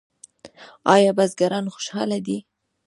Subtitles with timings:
[0.93, 2.37] آیا بزګران خوشحاله دي؟